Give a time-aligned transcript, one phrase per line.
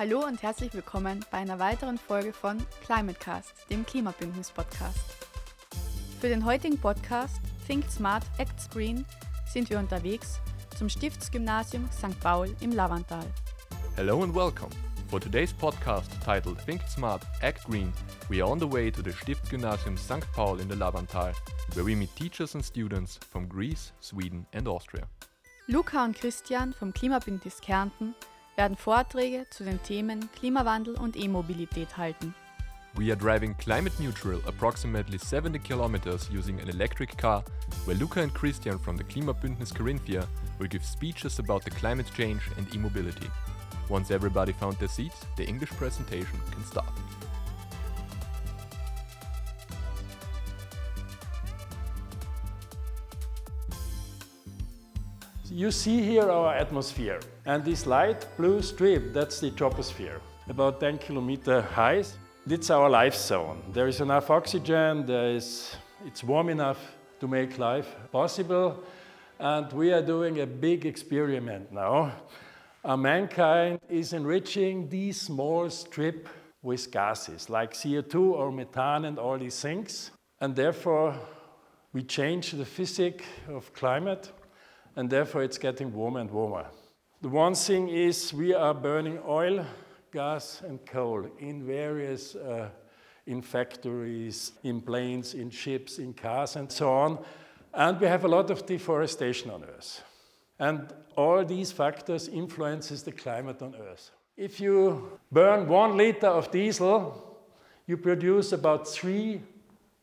[0.00, 2.56] Hallo und herzlich willkommen bei einer weiteren Folge von
[2.86, 4.98] ClimateCast, dem Klimabündnis-Podcast.
[6.18, 9.04] Für den heutigen Podcast Think Smart, Act Green
[9.52, 10.40] sind wir unterwegs
[10.78, 12.18] zum Stiftsgymnasium St.
[12.20, 13.26] Paul im Lavantal.
[13.94, 14.70] Hello and welcome.
[15.10, 17.92] For today's podcast titled Think Smart, Act Green,
[18.30, 20.24] we are on the way to the Stiftsgymnasium St.
[20.32, 21.34] Paul in the Lavantal,
[21.74, 25.06] where we meet teachers and students from Greece, Sweden and Austria.
[25.66, 28.14] Luca und Christian vom Klimabündnis Kärnten
[28.56, 32.34] werden Vorträge zu den Themen Klimawandel und E-Mobilität halten.
[32.94, 37.44] We are driving climate neutral approximately 70 kilometers using an electric car,
[37.84, 40.26] where Luca and Christian from the Klimabündnis Carinthia
[40.58, 43.30] will give speeches about the climate change and e-mobility.
[43.88, 46.92] Once everybody found their seats, the English presentation can start.
[55.52, 60.98] You see here our atmosphere, and this light blue strip, that's the troposphere, about 10
[60.98, 62.04] kilometer high.
[62.48, 63.60] It's our life zone.
[63.72, 65.74] There is enough oxygen, there is,
[66.06, 66.78] it's warm enough
[67.18, 68.80] to make life possible,
[69.40, 72.12] and we are doing a big experiment now.
[72.86, 76.28] Mankind is enriching this small strip
[76.62, 81.12] with gases like CO2 or methane and all these things, and therefore
[81.92, 84.30] we change the physics of climate
[84.96, 86.66] and therefore it's getting warmer and warmer.
[87.22, 89.64] The one thing is we are burning oil,
[90.12, 92.70] gas, and coal in various uh,
[93.26, 97.18] in factories, in planes, in ships, in cars, and so on.
[97.72, 100.02] And we have a lot of deforestation on Earth.
[100.58, 104.10] And all these factors influences the climate on Earth.
[104.36, 107.38] If you burn one liter of diesel,
[107.86, 109.42] you produce about three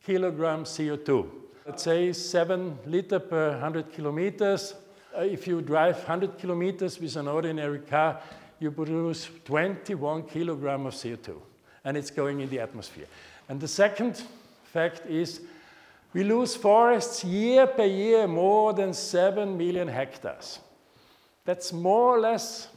[0.02, 1.28] kilograms CO2
[1.68, 4.72] let's say 7 liter per 100 kilometers.
[5.14, 8.22] Uh, if you drive 100 kilometers with an ordinary car,
[8.58, 11.36] you produce 21 kilogram of CO2,
[11.84, 13.04] and it's going in the atmosphere.
[13.50, 14.22] And the second
[14.64, 15.42] fact is
[16.14, 20.60] we lose forests year by year more than 7 million hectares.
[21.44, 22.68] That's more or less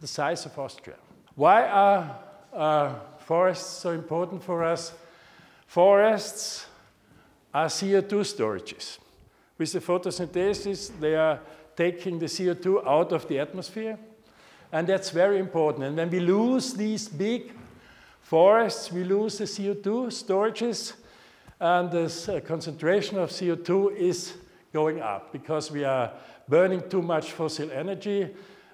[0.00, 0.96] the size of Austria.
[1.34, 2.16] Why are
[2.52, 4.92] uh, forests so important for us?
[5.66, 6.66] Forests
[7.54, 8.98] are CO2 storages.
[9.56, 11.38] With the photosynthesis, they are
[11.76, 13.96] taking the CO2 out of the atmosphere,
[14.72, 15.84] and that's very important.
[15.84, 17.52] And when we lose these big
[18.20, 20.94] forests, we lose the CO2 storages,
[21.60, 22.06] and the
[22.36, 24.34] uh, concentration of CO2 is
[24.72, 26.12] going up because we are
[26.48, 28.28] burning too much fossil energy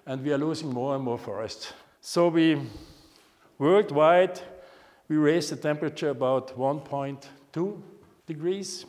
[0.07, 1.75] and we are losing more and more forests.
[2.01, 2.59] So we,
[3.59, 4.41] worldwide,
[5.09, 7.83] we raise the temperature about 1.2
[8.35, 8.87] degrees.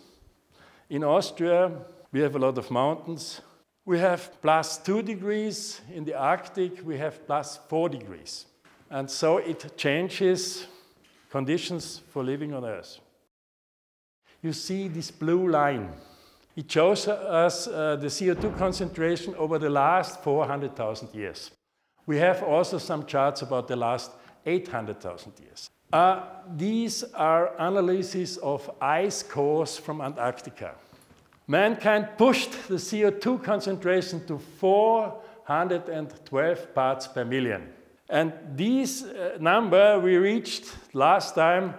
[0.89, 1.71] In Austria,
[2.11, 3.41] we have a lot of mountains.
[3.85, 5.81] We have plus two degrees.
[5.93, 8.45] In the Arctic, we have plus four degrees.
[8.89, 10.67] And so it changes
[11.31, 12.99] conditions for living on Earth.
[14.43, 15.89] You see this blue line.
[16.55, 21.51] It shows us uh, the CO2 concentration over the last 400,000 years.
[22.05, 24.11] We have also some charts about the last
[24.45, 25.69] 800,000 years.
[25.91, 26.23] Uh,
[26.55, 30.75] these are analyses of ice cores from Antarctica.
[31.47, 37.67] Mankind pushed the CO2 concentration to 412 parts per million.
[38.07, 41.73] And this uh, number we reached last time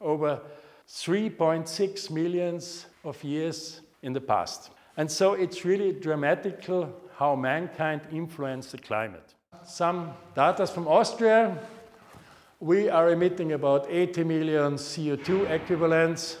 [0.00, 0.40] over
[0.88, 4.70] 3.6 millions of years in the past.
[4.96, 9.34] And so it's really dramatical how mankind influenced the climate.
[9.66, 11.58] Some data from Austria
[12.60, 16.38] we are emitting about 80 million CO2 equivalents.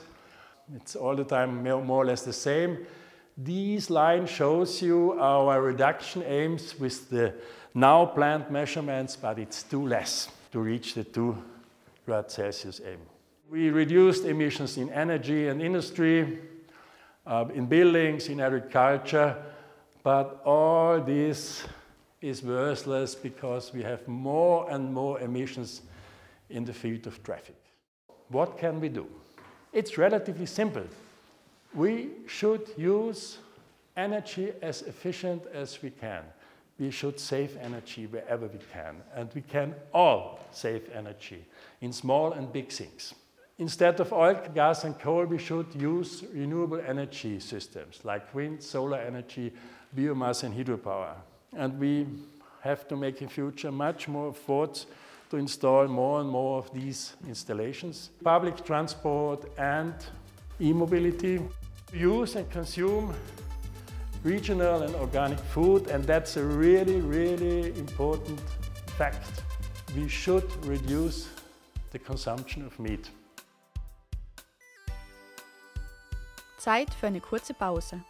[0.74, 2.86] It's all the time more or less the same.
[3.36, 7.34] This line shows you our reduction aims with the
[7.72, 11.36] now planned measurements, but it's too less to reach the 2
[12.04, 12.98] grad Celsius aim.
[13.48, 16.40] We reduced emissions in energy and industry,
[17.26, 19.36] uh, in buildings, in agriculture,
[20.02, 21.64] but all this
[22.20, 25.82] is worthless because we have more and more emissions
[26.50, 27.56] in the field of traffic.
[28.28, 29.06] What can we do?
[29.72, 30.84] It's relatively simple.
[31.74, 33.38] We should use
[33.96, 36.22] energy as efficient as we can.
[36.78, 41.44] We should save energy wherever we can, and we can all save energy
[41.80, 43.14] in small and big things.
[43.58, 48.98] Instead of oil, gas, and coal, we should use renewable energy systems like wind, solar
[48.98, 49.52] energy,
[49.96, 51.14] biomass, and hydropower.
[51.56, 52.06] And we
[52.60, 54.86] have to make in future much more efforts
[55.30, 58.10] to install more and more of these installations.
[58.24, 59.94] Public transport and
[60.60, 61.40] e-mobility.
[61.92, 63.14] Use and consume
[64.22, 68.40] regional and organic food, and that's a really, really important
[68.98, 69.42] fact.
[69.94, 71.28] we should reduce
[71.92, 73.10] the consumption of meat.
[76.58, 78.00] Zeit für eine kurze Pause.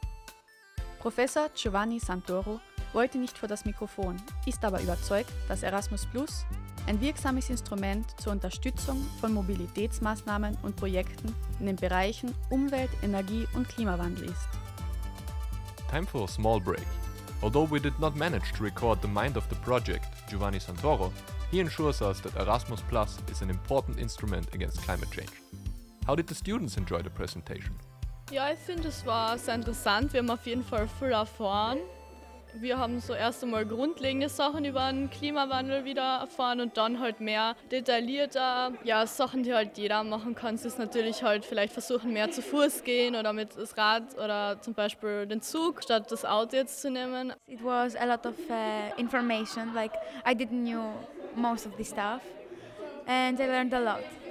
[1.01, 2.61] Professor Giovanni Santoro
[2.93, 4.17] wollte nicht vor das Mikrofon,
[4.47, 6.45] ist aber überzeugt, dass Erasmus Plus
[6.89, 13.69] ein wirksames Instrument zur Unterstützung von Mobilitätsmaßnahmen und Projekten in den Bereichen Umwelt, Energie und
[13.69, 14.49] Klimawandel ist.
[15.91, 16.87] Time for a small break.
[17.43, 21.13] Although we did not manage to record the mind of the project, Giovanni Santoro,
[21.51, 25.31] he ensures us that Erasmus Plus is an important instrument against climate change.
[26.07, 27.77] How did the students enjoy the presentation?
[28.31, 30.13] Ja, ich finde, es war sehr interessant.
[30.13, 31.79] Wir haben auf jeden Fall viel erfahren.
[32.55, 37.21] Wir haben so erst einmal grundlegende Sachen über den Klimawandel wieder erfahren und dann halt
[37.21, 40.55] mehr detaillierter, ja, Sachen, die halt jeder machen kann.
[40.55, 44.61] Es ist natürlich halt vielleicht versuchen, mehr zu Fuß gehen oder mit das Rad oder
[44.61, 47.33] zum Beispiel den Zug statt das Auto jetzt zu nehmen.
[47.47, 49.93] It was a lot of uh, information, like
[50.27, 50.83] I didn't knew
[51.37, 52.23] most of the stuff
[53.07, 54.28] and I learned a lot.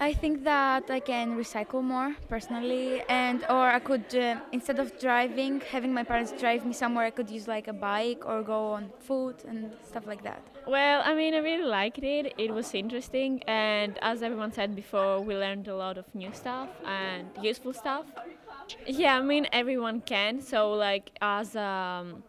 [0.00, 4.96] I think that I can recycle more personally, and or I could uh, instead of
[5.00, 8.72] driving, having my parents drive me somewhere, I could use like a bike or go
[8.72, 10.40] on foot and stuff like that.
[10.68, 12.32] Well, I mean, I really liked it.
[12.38, 16.68] It was interesting, and as everyone said before, we learned a lot of new stuff
[16.86, 18.06] and useful stuff.
[18.86, 20.40] Yeah, I mean, everyone can.
[20.40, 22.22] So, like, as um,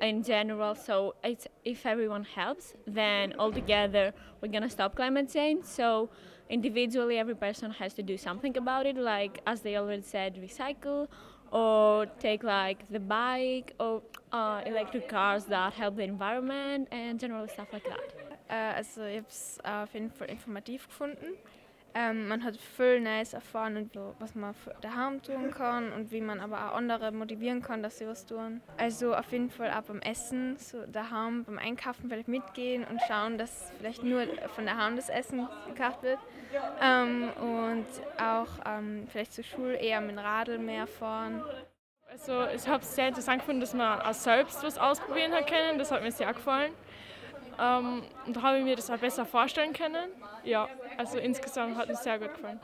[0.00, 5.64] in general, so it's, if everyone helps, then all together we're gonna stop climate change.
[5.64, 6.08] So,
[6.52, 8.96] individually, every person has to do something about it.
[8.96, 11.08] Like, as they already said, recycle
[11.50, 14.02] or take like the bike or
[14.32, 18.08] uh, electric cars that help the environment and general stuff like that.
[18.48, 21.36] Äh, also ich habe es auf jeden Fall informativ gefunden.
[21.94, 26.68] Ähm, man hat viel Neues erfahren was man daheim tun kann und wie man aber
[26.70, 28.62] auch andere motivieren kann, dass sie was tun.
[28.78, 33.36] Also auf jeden Fall auch beim Essen, so daheim, beim Einkaufen vielleicht mitgehen und schauen,
[33.38, 36.18] dass vielleicht nur von daheim das Essen gekauft wird.
[36.80, 37.86] Ähm, und
[38.18, 41.42] auch ähm, vielleicht zur Schule eher mit dem Radl mehr fahren.
[42.10, 45.78] Also ich habe es sehr interessant gefunden, dass man auch selbst was ausprobieren hat können.
[45.78, 46.72] Das hat mir sehr gefallen.
[47.60, 50.10] Ähm, und habe ich mir das auch besser vorstellen können.
[50.44, 52.60] Ja, also insgesamt hat mir sehr gut gefallen.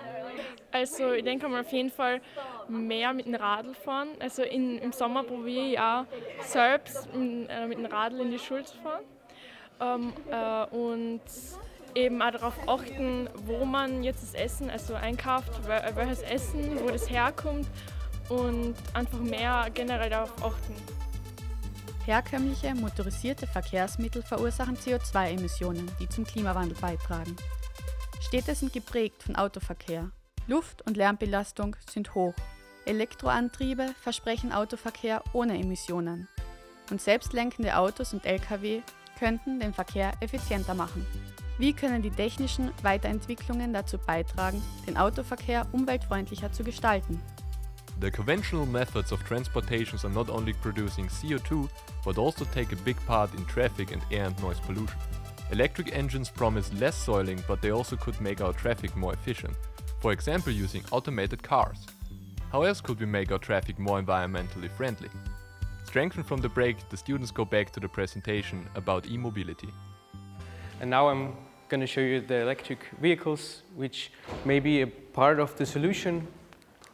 [0.72, 2.20] Also ich denke mal auf jeden Fall
[2.68, 4.08] mehr mit dem Radl fahren.
[4.20, 6.04] Also in, im Sommer probiere ich auch
[6.40, 9.04] selbst mit, äh, mit dem Radl in die Schule zu fahren.
[9.80, 11.20] Ähm, äh, und
[11.94, 16.88] eben auch darauf achten, wo man jetzt das Essen also einkauft, wel- welches Essen, wo
[16.88, 17.66] das herkommt
[18.28, 20.74] und einfach mehr generell darauf achten.
[22.08, 27.36] Herkömmliche motorisierte Verkehrsmittel verursachen CO2-Emissionen, die zum Klimawandel beitragen.
[28.22, 30.10] Städte sind geprägt von Autoverkehr.
[30.46, 32.32] Luft- und Lärmbelastung sind hoch.
[32.86, 36.28] Elektroantriebe versprechen Autoverkehr ohne Emissionen.
[36.90, 38.80] Und selbstlenkende Autos und Lkw
[39.18, 41.04] könnten den Verkehr effizienter machen.
[41.58, 47.20] Wie können die technischen Weiterentwicklungen dazu beitragen, den Autoverkehr umweltfreundlicher zu gestalten?
[48.00, 51.68] The conventional methods of transportations are not only producing CO2,
[52.04, 54.96] but also take a big part in traffic and air and noise pollution.
[55.50, 59.56] Electric engines promise less soiling, but they also could make our traffic more efficient.
[60.00, 61.86] For example, using automated cars.
[62.52, 65.10] How else could we make our traffic more environmentally friendly?
[65.84, 69.70] Strengthened from the break, the students go back to the presentation about e mobility.
[70.80, 71.34] And now I'm
[71.68, 74.12] going to show you the electric vehicles, which
[74.44, 76.28] may be a part of the solution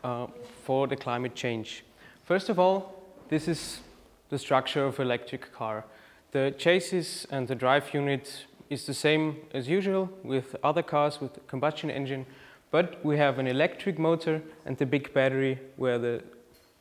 [0.04, 0.26] uh,
[0.62, 1.82] for the climate change.
[2.24, 3.80] First of all, this is
[4.28, 5.84] the structure of electric car.
[6.30, 11.46] The chassis and the drive unit is the same as usual with other cars with
[11.46, 12.26] combustion engine,
[12.70, 16.22] but we have an electric motor and the big battery where the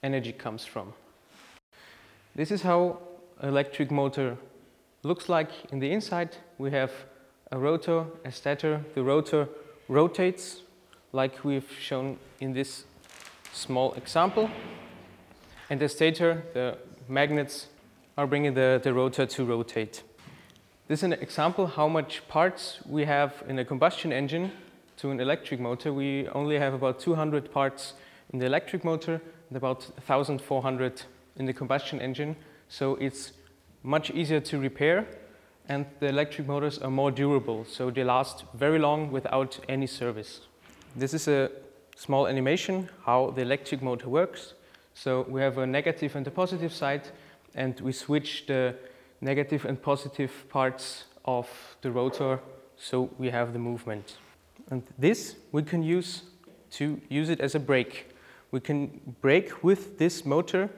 [0.01, 0.93] energy comes from.
[2.35, 2.99] This is how
[3.41, 4.37] electric motor
[5.03, 6.37] looks like in the inside.
[6.57, 6.91] We have
[7.51, 8.83] a rotor, a stator.
[8.95, 9.47] The rotor
[9.87, 10.61] rotates
[11.11, 12.85] like we've shown in this
[13.53, 14.49] small example.
[15.69, 17.67] And the stator, the magnets
[18.17, 20.03] are bringing the, the rotor to rotate.
[20.87, 24.51] This is an example how much parts we have in a combustion engine
[24.97, 25.93] to an electric motor.
[25.93, 27.93] We only have about 200 parts
[28.31, 31.03] in the electric motor and about 1,400
[31.37, 32.35] in the combustion engine.
[32.67, 33.33] So it's
[33.81, 35.07] much easier to repair
[35.69, 37.65] and the electric motors are more durable.
[37.65, 40.41] So they last very long without any service.
[40.95, 41.49] This is a
[41.95, 44.53] small animation how the electric motor works.
[44.93, 47.07] So we have a negative and a positive side
[47.55, 48.75] and we switch the
[49.21, 51.47] negative and positive parts of
[51.81, 52.39] the rotor
[52.77, 54.17] so we have the movement.
[54.69, 56.23] And this we can use
[56.71, 58.09] to use it as a brake.
[58.51, 60.69] We can brake with this motor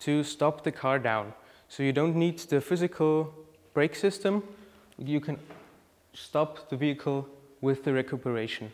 [0.00, 1.32] to stop the car down.
[1.68, 3.32] So you don't need the physical
[3.72, 4.42] brake system.
[4.98, 5.38] You can
[6.12, 7.28] stop the vehicle
[7.60, 8.70] with the recuperation.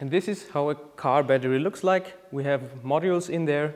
[0.00, 2.16] And this is how a car battery looks like.
[2.32, 3.74] We have modules in there,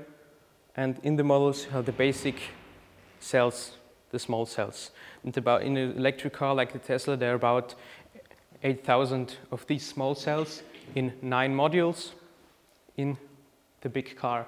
[0.75, 2.37] and in the models are the basic
[3.21, 3.73] cells,
[4.11, 4.91] the small cells.
[5.23, 7.75] And about in an electric car like the Tesla, there are about
[8.63, 10.63] 8,000 of these small cells
[10.95, 12.13] in nine modules
[12.97, 13.19] in
[13.83, 14.47] the big car.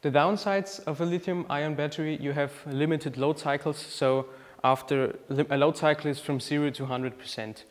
[0.00, 3.76] The downsides of a lithium ion battery, you have limited load cycles.
[3.76, 4.26] So
[4.64, 7.64] after a load cycle is from zero to 100%.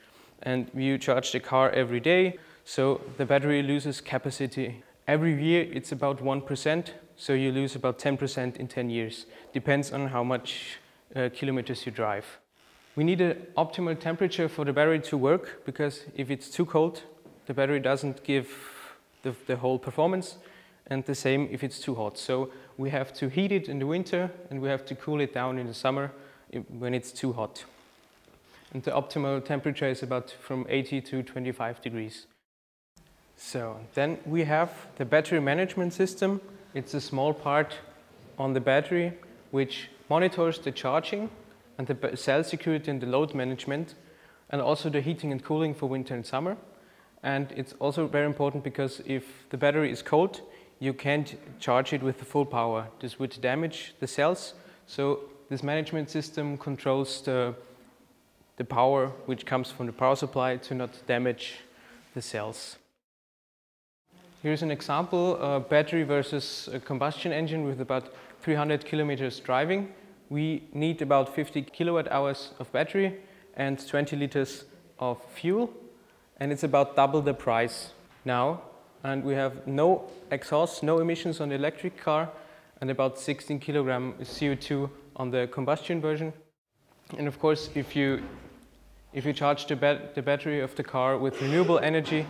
[0.44, 2.38] And you charge the car every day.
[2.68, 4.84] So the battery loses capacity.
[5.08, 9.28] Every year it's about 1%, so you lose about 10% in 10 years.
[9.54, 10.80] Depends on how much
[11.16, 12.26] uh, kilometers you drive.
[12.96, 17.04] We need an optimal temperature for the battery to work because if it's too cold,
[17.46, 18.50] the battery doesn't give
[19.22, 20.38] the, the whole performance
[20.88, 22.18] and the same if it's too hot.
[22.18, 25.36] So we have to heat it in the winter and we have to cool it
[25.36, 26.12] down in the summer
[26.70, 27.64] when it's too hot.
[28.74, 32.26] And the optimal temperature is about from 80 to 25 degrees.
[33.38, 36.42] So then we have the battery management system.
[36.74, 37.75] It's a small part
[38.38, 39.13] on the battery
[39.51, 41.30] which monitors the charging
[41.77, 43.96] and the cell security and the load management
[44.50, 46.58] and also the heating and cooling for winter and summer.
[47.24, 50.42] And it's also very important because if the battery is cold,
[50.80, 52.88] you can't charge it with the full power.
[53.00, 54.54] This would damage the cells.
[54.86, 57.56] So this management system controls the,
[58.58, 61.56] the power which comes from the power supply to not damage
[62.13, 62.77] the cells.
[64.46, 69.92] Here's an example, battery versus combustion engine with about 300 kilometers driving.
[70.30, 73.16] We need about 50 kilowatt hours of battery
[73.58, 74.66] and 20 liters
[75.00, 75.74] of fuel.
[76.40, 77.90] And it's about double the price
[78.24, 78.62] now.
[79.04, 82.30] And we have no exhaust, no emissions on the electric car,
[82.82, 86.32] and about 16 kilogram CO2 on the combustion version.
[87.18, 88.22] And of course, if you,
[89.12, 92.28] if you charge the, the battery of the car with renewable energy,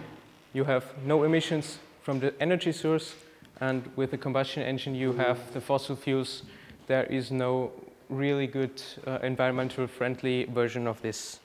[0.53, 3.15] you have no emissions from the energy source,
[3.62, 6.43] and with the combustion engine, you have the fossil fuels.
[6.85, 7.71] There is no
[8.09, 11.39] really good uh, environmental friendly version of this.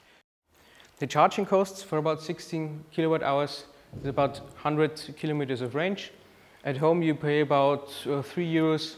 [0.99, 3.65] The charging costs for about 16 kilowatt hours
[4.03, 6.13] is about 100 kilometers of range.
[6.63, 8.97] At home, you pay about uh, 3 euros,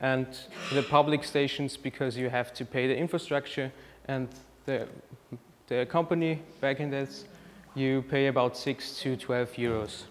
[0.00, 0.26] and
[0.72, 3.70] the public stations, because you have to pay the infrastructure
[4.08, 4.28] and
[4.64, 4.88] the,
[5.66, 7.26] the company back in this,
[7.74, 10.04] you pay about 6 to 12 euros.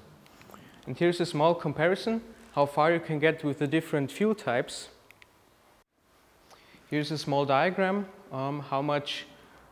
[0.87, 2.21] And here's a small comparison
[2.53, 4.89] how far you can get with the different fuel types.
[6.89, 9.25] Here's a small diagram um, how much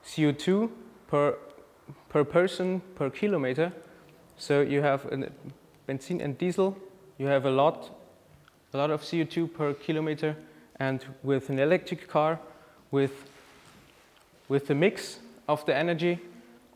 [0.06, 0.70] CO2
[1.08, 1.38] per,
[2.10, 3.72] per person per kilometer.
[4.38, 5.30] So you have a
[5.88, 6.78] benzene and diesel,
[7.18, 7.90] you have a lot,
[8.74, 10.36] a lot of CO2 per kilometer,
[10.80, 12.40] and with an electric car,
[12.92, 13.26] with,
[14.48, 16.20] with the mix of the energy,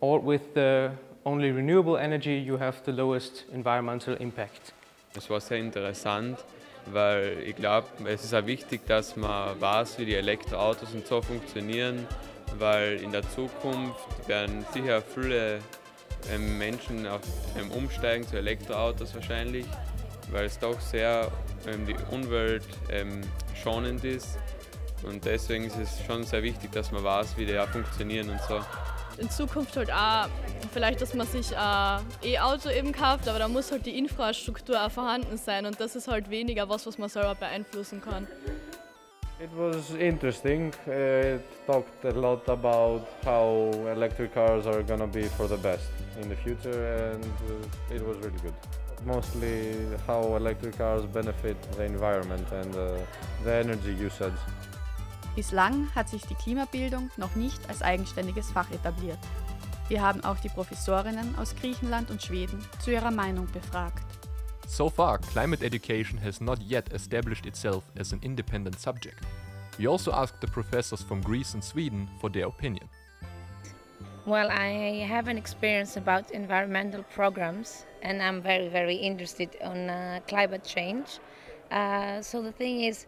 [0.01, 0.91] or with the
[1.25, 4.73] only renewable energy, you have the lowest environmental impact.
[5.15, 6.39] Es war sehr interessant,
[6.87, 11.21] weil ich glaube, es ist auch wichtig, dass man weiß, wie die Elektroautos und so
[11.21, 12.07] funktionieren,
[12.57, 15.59] weil in der Zukunft werden sicher viele
[16.31, 17.21] ähm, Menschen auf,
[17.59, 19.65] ähm, umsteigen zu Elektroautos wahrscheinlich,
[20.31, 21.31] weil es doch sehr
[21.67, 23.21] ähm, die Umwelt ähm,
[23.61, 24.37] schonend ist.
[25.03, 28.41] Und deswegen ist es schon sehr wichtig, dass man weiß, wie die auch funktionieren und
[28.41, 28.59] so.
[29.17, 30.27] In Zukunft halt auch
[30.71, 34.91] vielleicht, dass man sich ein E-Auto eben kauft, aber da muss halt die Infrastruktur auch
[34.91, 38.27] vorhanden sein und das ist halt weniger was, was man selber beeinflussen kann.
[39.39, 40.71] It was interesting.
[40.87, 45.89] It talked a lot about how electric cars are gonna be for the best
[46.21, 48.53] in the future, and uh, it was really good.
[49.05, 49.75] Mostly
[50.07, 52.97] how electric cars benefit the environment and uh,
[53.43, 54.37] the energy usage.
[55.35, 59.17] Bislang hat sich die Klimabildung noch nicht als eigenständiges Fach etabliert.
[59.87, 64.03] Wir haben auch die Professorinnen aus Griechenland und Schweden zu ihrer Meinung befragt.
[64.67, 69.19] So far, climate education has not yet established itself as an independent subject.
[69.79, 72.87] We also asked the professors from Greece and Sweden for their opinion.
[74.25, 80.21] Well, I have an experience about environmental programs, and I'm very, very interested on uh,
[80.27, 81.19] climate change.
[81.69, 83.05] Uh, so the thing is,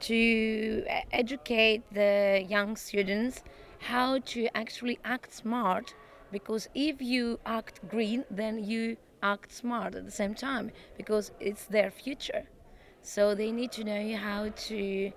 [0.00, 3.42] to educate the young students
[3.78, 5.94] how to actually act smart
[6.30, 11.64] because if you act green then you act smart at the same time because it's
[11.64, 12.44] their future.
[13.02, 15.12] So they need to know how to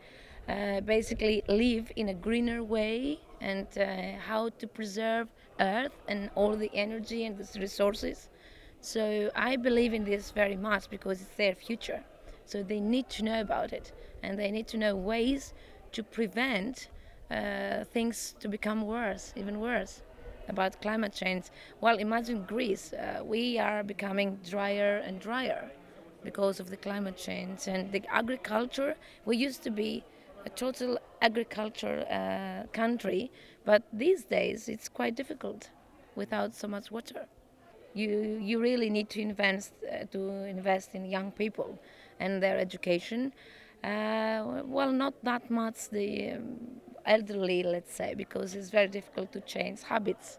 [0.47, 5.27] uh, basically live in a greener way and uh, how to preserve
[5.59, 8.29] earth and all the energy and the resources.
[8.79, 12.03] So i believe in this very much because it's their future.
[12.45, 13.91] So they need to know about it
[14.23, 15.53] and they need to know ways
[15.93, 16.89] to prevent
[17.29, 20.01] uh, things to become worse, even worse.
[20.47, 21.45] about climate change.
[21.79, 22.93] Well, imagine Greece.
[22.93, 25.71] Uh, we are becoming drier and drier
[26.23, 28.95] because of the climate change and the agriculture.
[29.25, 30.03] We used to be
[30.45, 33.31] a total agriculture uh, country,
[33.65, 35.69] but these days it's quite difficult
[36.15, 37.27] without so much water.
[37.93, 41.79] You you really need to invest uh, to invest in young people
[42.19, 43.33] and their education.
[43.83, 46.57] Uh, well, not that much the um,
[47.05, 50.37] elderly, let's say, because it's very difficult to change habits.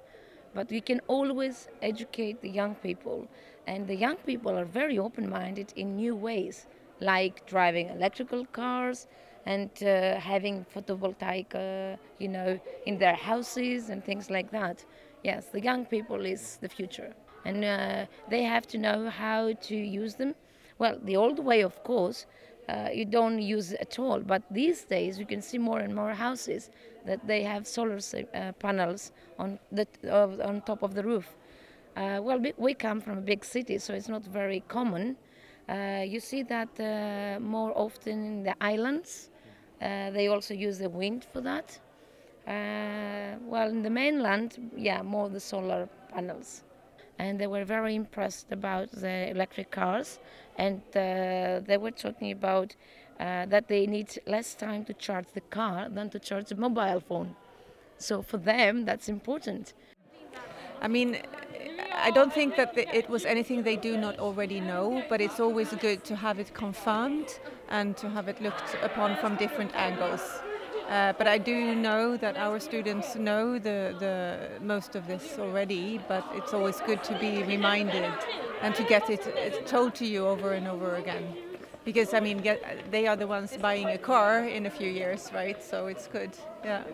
[0.54, 3.26] But we can always educate the young people,
[3.66, 6.66] and the young people are very open-minded in new ways,
[7.00, 9.08] like driving electrical cars
[9.46, 14.84] and uh, having photovoltaic, uh, you know, in their houses and things like that.
[15.25, 17.12] Yes, the young people is the future,
[17.44, 20.34] and uh, they have to know how to use them.
[20.78, 22.26] Well, the old way, of course,
[22.72, 24.20] uh, you don't use at all.
[24.20, 26.70] But these days, you can see more and more houses
[27.06, 31.26] that they have solar uh, panels on the uh, on top of the roof.
[31.96, 35.16] Uh, well, we come from a big city, so it's not very common.
[35.68, 39.28] Uh, you see that uh, more often in the islands.
[39.80, 41.78] they also use the wind for that.
[43.52, 46.62] well, in the mainland, yeah, more the solar panels
[47.19, 50.19] and they were very impressed about the electric cars.
[50.57, 52.75] And uh, they were talking about
[53.21, 57.00] uh, that they need less time to charge the car than to charge a mobile
[57.00, 57.35] phone.
[57.99, 59.75] So for them that's important.
[60.81, 61.19] I mean
[61.95, 65.69] I don't think that it was anything they do not already know, but it's always
[65.75, 67.38] good to have it confirmed
[67.69, 70.42] and to have it looked upon from different angles.
[70.88, 76.00] Uh, but I do know that our students know the, the most of this already,
[76.08, 78.12] but it's always good to be reminded
[78.60, 81.34] and to get it told to you over and over again.
[81.84, 85.30] Because I mean, get, they are the ones buying a car in a few years,
[85.35, 85.62] right?
[85.62, 86.30] So it's good.
[86.64, 86.85] Yeah.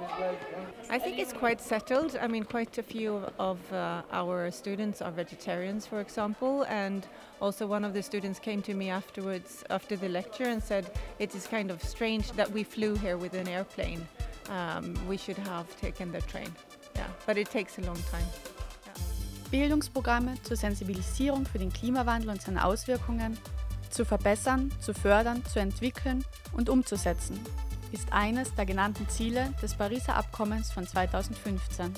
[0.88, 2.16] I think it's quite settled.
[2.20, 7.06] I mean, quite a few of uh, our students are vegetarians, for example, and
[7.40, 11.34] also one of the students came to me afterwards after the lecture and said it
[11.34, 14.08] is kind of strange that we flew here with an airplane.
[14.48, 16.50] Um, we should have taken the train.
[16.96, 18.26] Yeah, but it takes a long time.
[19.50, 23.38] Bildungsprogramme zur Sensibilisierung für den Klimawandel und seine Auswirkungen
[23.90, 27.38] zu verbessern, zu fördern, zu entwickeln und umzusetzen,
[27.92, 31.94] ist eines der genannten Ziele des Pariser Abkommens von 2015.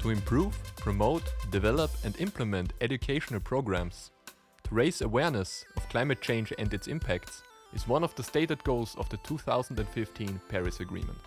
[0.00, 4.12] To improve, promote, develop and implement educational programs,
[4.64, 7.42] to raise awareness of climate change and its impacts
[7.74, 11.18] is one of the stated goals of the 2015 Paris Agreement.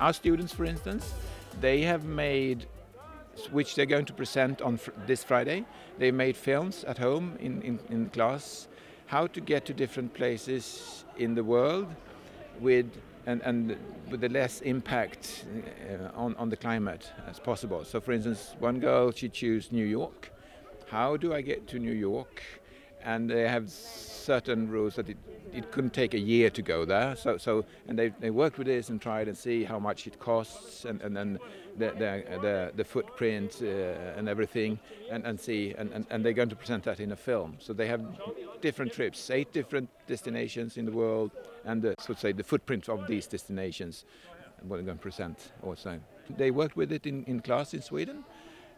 [0.00, 1.14] Our students, for instance,
[1.60, 2.66] they have made
[3.50, 5.64] which they're going to present on fr this Friday.
[5.98, 8.68] They made films at home in, in, in class,
[9.06, 11.86] how to get to different places in the world
[12.60, 12.86] with
[13.26, 13.76] and, and
[14.10, 15.44] with the less impact
[15.88, 17.84] uh, on, on the climate as possible.
[17.84, 20.30] So, for instance, one girl she chose New York.
[20.88, 22.42] How do I get to New York?
[23.02, 25.16] And they have certain rules that it,
[25.52, 27.16] it couldn't take a year to go there.
[27.16, 30.18] So, so and they, they worked with this and tried and see how much it
[30.18, 31.38] costs and, and then
[31.78, 34.78] the, the, the, the footprint uh, and everything
[35.10, 37.56] and, and see and, and, and they're going to present that in a film.
[37.58, 38.02] So they have
[38.60, 41.30] different trips, eight different destinations in the world
[41.64, 44.04] and the, so to say the footprint of these destinations
[44.62, 46.00] what they're going to present also.
[46.36, 48.24] They worked with it in, in class in Sweden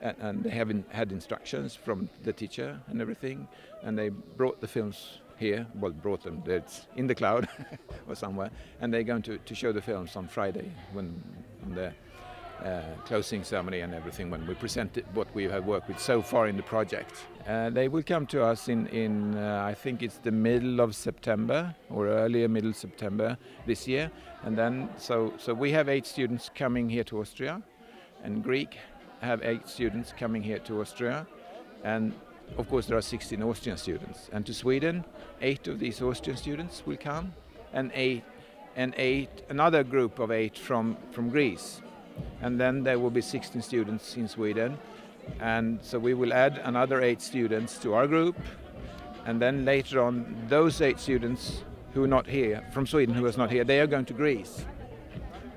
[0.00, 3.46] and, and they have had instructions from the teacher and everything
[3.82, 7.46] and they brought the films here, well, brought them, it's in the cloud
[8.08, 11.22] or somewhere, and they're going to, to show the films on Friday when,
[11.60, 11.90] when the uh,
[13.04, 16.56] closing ceremony and everything when we present what we have worked with so far in
[16.56, 17.12] the project.
[17.46, 20.94] Uh, they will come to us in, in uh, I think it's the middle of
[20.94, 24.10] September or earlier middle September this year.
[24.42, 27.62] And then, so, so we have eight students coming here to Austria,
[28.24, 28.78] and Greek
[29.20, 31.26] have eight students coming here to Austria.
[31.84, 32.14] And
[32.58, 34.28] of course, there are 16 Austrian students.
[34.32, 35.04] And to Sweden,
[35.40, 37.32] eight of these Austrian students will come,
[37.72, 38.24] and eight,
[38.76, 41.80] and eight, another group of eight from, from Greece
[42.42, 44.78] and then there will be 16 students in Sweden.
[45.40, 48.36] And so we will add another eight students to our group,
[49.24, 53.36] and then later on, those eight students who are not here, from Sweden who is
[53.36, 54.64] not here, they are going to Greece.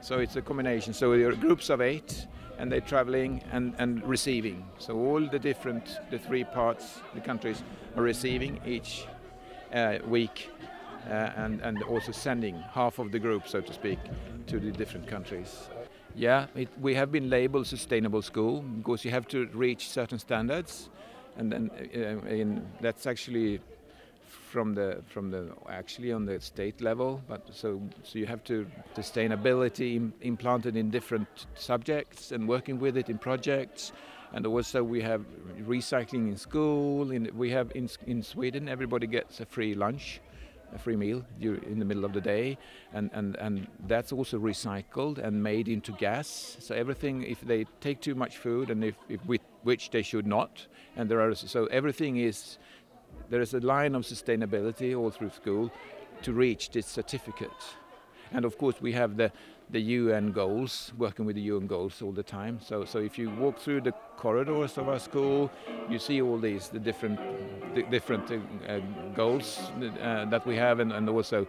[0.01, 0.93] So it's a combination.
[0.93, 2.25] So there are groups of eight,
[2.57, 4.65] and they're traveling and, and receiving.
[4.79, 7.63] So all the different, the three parts, the countries
[7.95, 9.05] are receiving each
[9.73, 10.49] uh, week
[11.07, 13.99] uh, and, and also sending half of the group, so to speak,
[14.47, 15.69] to the different countries.
[16.15, 20.89] Yeah, it, we have been labeled sustainable school because you have to reach certain standards,
[21.37, 23.61] and then uh, in, that's actually
[24.51, 28.65] from the from the actually on the state level, but so so you have to
[28.95, 33.91] sustainability Im- implanted in different subjects and working with it in projects,
[34.33, 35.23] and also we have
[35.61, 37.11] recycling in school.
[37.11, 40.19] In we have in in Sweden everybody gets a free lunch
[40.73, 42.57] a free meal in the middle of the day,
[42.93, 46.57] and, and, and that's also recycled and made into gas.
[46.59, 50.27] So everything, if they take too much food, and if, if with, which they should
[50.27, 52.57] not, and there are so everything is
[53.29, 55.71] there is a line of sustainability all through school
[56.23, 57.51] to reach this certificate.
[58.31, 59.31] And of course, we have the,
[59.69, 62.59] the UN goals, working with the UN goals all the time.
[62.61, 65.51] So, so if you walk through the corridors of our school,
[65.89, 67.19] you see all these the different
[67.89, 68.79] different uh,
[69.15, 69.59] goals
[70.01, 71.47] uh, that we have, and, and also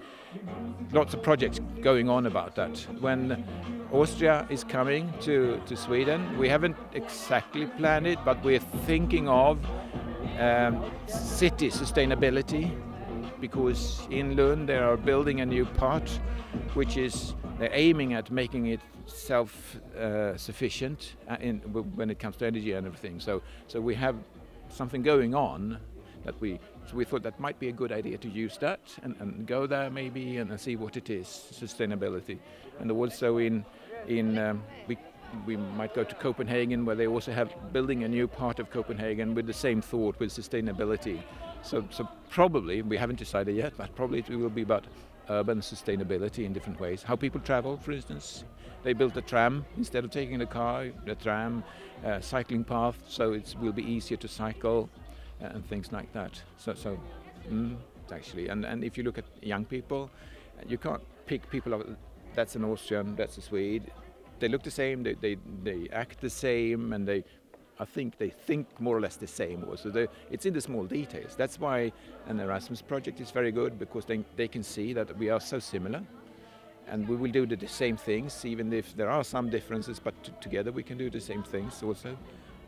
[0.93, 2.79] lots of projects going on about that.
[3.01, 3.45] When
[3.93, 9.59] Austria is coming to, to Sweden, we haven't exactly planned it, but we're thinking of
[10.39, 12.71] um, city sustainability
[13.41, 16.09] because in Lund they are building a new part
[16.75, 22.87] which is they're aiming at making it self-sufficient uh, when it comes to energy and
[22.87, 23.21] everything.
[23.21, 24.17] So, so we have
[24.69, 25.79] something going on
[26.25, 29.15] that we so we thought that might be a good idea to use that and,
[29.21, 32.39] and go there maybe and, and see what it is sustainability
[32.81, 33.65] and also in
[34.09, 34.97] in um, we
[35.47, 39.35] we might go to Copenhagen where they also have building a new part of Copenhagen
[39.35, 41.23] with the same thought with sustainability.
[41.63, 44.87] So, so probably we haven't decided yet, but probably it will be about
[45.29, 47.03] urban sustainability in different ways.
[47.03, 48.45] How people travel, for instance,
[48.83, 51.63] they built a tram instead of taking a car, the tram,
[52.05, 54.89] uh, cycling path, so it will be easier to cycle
[55.41, 56.41] and things like that.
[56.57, 56.99] So, so
[57.51, 57.77] mm,
[58.13, 60.11] actually, and and if you look at young people,
[60.69, 61.87] you can't pick people up.
[62.35, 63.91] That's an Austrian, that's a Swede
[64.41, 67.23] they look the same, they, they, they act the same, and they,
[67.79, 70.09] I think they think more or less the same also.
[70.31, 71.37] it's in the small details.
[71.37, 71.93] That's why
[72.27, 75.59] an Erasmus project is very good because they, they can see that we are so
[75.59, 76.03] similar
[76.89, 80.15] and we will do the, the same things even if there are some differences, but
[80.41, 82.17] together we can do the same things also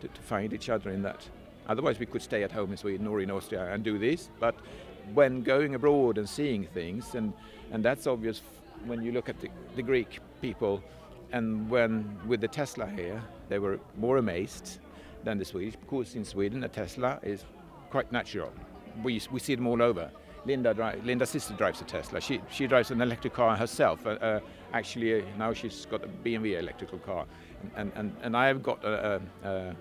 [0.01, 1.29] to, to find each other in that.
[1.69, 4.31] Otherwise, we could stay at home in Sweden or in Austria and do this.
[4.41, 4.55] But
[5.15, 7.33] when going abroad and seeing things, and,
[7.71, 8.43] and that's obvious
[8.87, 10.83] when you look at the, the Greek people,
[11.33, 14.79] and when with the Tesla here, they were more amazed
[15.25, 17.45] than the Swedish because in Sweden a Tesla is
[17.91, 18.53] quite natural.
[19.03, 20.11] We, we see them all over.
[20.45, 22.21] Linda, Linda's sister drives a Tesla.
[22.21, 24.05] She, she drives an electric car herself.
[24.07, 24.41] Uh, uh,
[24.73, 27.27] actually, uh, now she's got a BMW electrical car,
[27.77, 29.77] and, and, and I've got a, a, a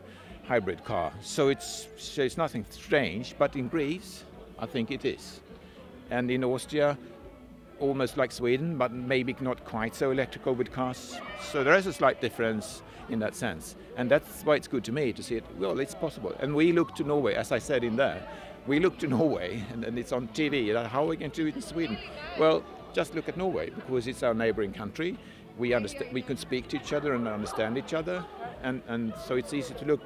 [0.47, 1.11] hybrid car.
[1.21, 4.23] So it's, it's nothing strange, but in Greece,
[4.59, 5.39] I think it is.
[6.09, 6.97] And in Austria,
[7.79, 11.17] almost like Sweden, but maybe not quite so electrical with cars.
[11.41, 13.75] So there is a slight difference in that sense.
[13.97, 16.33] And that's why it's good to me to see it, well, it's possible.
[16.39, 18.25] And we look to Norway, as I said in there,
[18.67, 21.47] we look to Norway, and, and it's on TV, how are we going to do
[21.47, 21.97] it in Sweden?
[22.39, 25.17] Well, just look at Norway, because it's our neighboring country.
[25.57, 28.23] We, understand, we can speak to each other and understand each other,
[28.63, 30.01] and, and so it's easy to look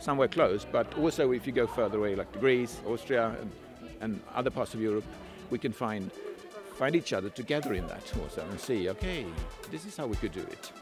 [0.00, 3.50] somewhere close, but also if you go further away, like Greece, Austria, and,
[4.00, 5.04] and other parts of Europe,
[5.50, 6.10] we can find
[6.78, 9.24] find each other together in that also and see, okay,
[9.70, 10.72] this is how we could do it.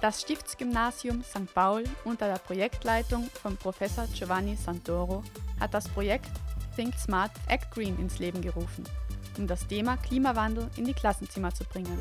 [0.00, 1.52] Das Stiftsgymnasium St.
[1.52, 5.24] Paul unter der Projektleitung von Professor Giovanni Santoro
[5.58, 6.30] hat das Projekt
[6.76, 8.84] Think Smart, Act Green ins Leben gerufen,
[9.36, 11.98] um das Thema Klimawandel in die Klassenzimmer zu bringen.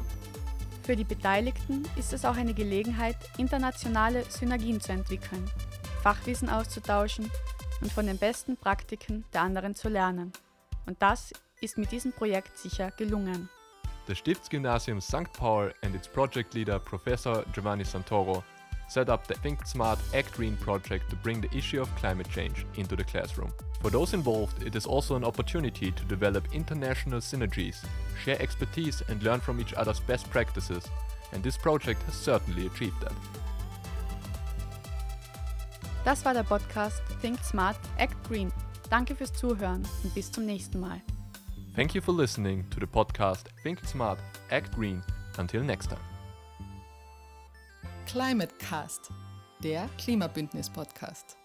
[0.87, 5.43] Für die Beteiligten ist es auch eine Gelegenheit, internationale Synergien zu entwickeln,
[6.01, 7.29] Fachwissen auszutauschen
[7.81, 10.31] und von den besten Praktiken der anderen zu lernen.
[10.85, 13.49] Und das ist mit diesem Projekt sicher gelungen.
[14.07, 15.29] The Stiftsgymnasium St.
[15.33, 18.41] Paul and its project leader Professor Giovanni Santoro
[18.87, 22.65] set up the Think Smart Act Green project to bring the issue of climate change
[22.75, 23.51] into the classroom.
[23.81, 27.85] For those involved, it is also an opportunity to develop international synergies,
[28.23, 30.87] share expertise and learn from each other's best practices,
[31.33, 33.13] and this project has certainly achieved that.
[36.05, 38.51] Das war der Podcast Think Smart, Act Green.
[38.89, 41.01] Danke fürs Zuhören und bis zum nächsten Mal.
[41.75, 44.17] Thank you for listening to the podcast Think Smart,
[44.49, 45.03] Act Green.
[45.37, 46.16] Until next time.
[48.07, 49.11] Climate Cast,
[49.61, 51.37] der Klimabündnis-Podcast.